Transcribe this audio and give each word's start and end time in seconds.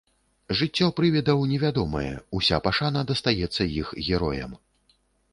Жыццё 0.59 0.85
прывідаў 0.99 1.43
невядомае, 1.51 2.13
уся 2.39 2.57
пашана 2.67 3.03
дастаецца 3.11 3.67
іх 3.81 3.93
героям. 4.07 4.57